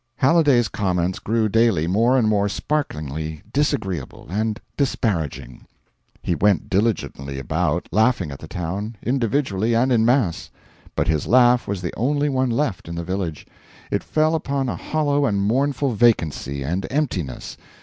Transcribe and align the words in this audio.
Halliday's 0.15 0.67
comments 0.67 1.19
grew 1.19 1.47
daily 1.47 1.85
more 1.85 2.17
and 2.17 2.27
more 2.27 2.49
sparklingly 2.49 3.43
disagreeable 3.53 4.25
and 4.31 4.59
disparaging. 4.75 5.67
He 6.23 6.33
went 6.33 6.71
diligently 6.71 7.37
about, 7.37 7.87
laughing 7.91 8.31
at 8.31 8.39
the 8.39 8.47
town, 8.47 8.95
individually 9.03 9.75
and 9.75 9.91
in 9.91 10.03
mass. 10.03 10.49
But 10.95 11.07
his 11.07 11.27
laugh 11.27 11.67
was 11.67 11.83
the 11.83 11.93
only 11.95 12.29
one 12.29 12.49
left 12.49 12.87
in 12.87 12.95
the 12.95 13.03
village: 13.03 13.45
it 13.91 14.03
fell 14.03 14.33
upon 14.33 14.69
a 14.69 14.75
hollow 14.75 15.27
and 15.27 15.39
mournful 15.39 15.91
vacancy 15.93 16.63
and 16.63 16.87
emptiness. 16.89 17.55